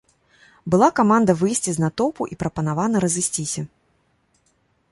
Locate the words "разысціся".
3.05-3.67